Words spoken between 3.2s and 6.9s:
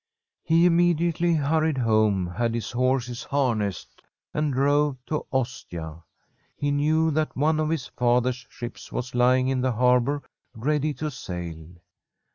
harnessed and drove to Ostia. He